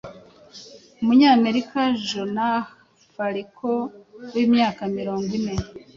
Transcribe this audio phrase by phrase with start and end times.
[1.01, 2.61] Umunyamerika Jonah
[3.13, 3.81] Falcon
[4.33, 5.55] w’imyaka mirongo ine